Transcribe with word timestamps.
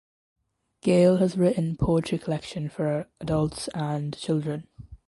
Gaile 0.81 1.17
has 1.19 1.37
written 1.37 1.77
poetry 1.77 2.17
collection 2.17 2.69
for 2.69 3.07
adults 3.19 3.67
and 3.75 4.17
children. 4.17 4.65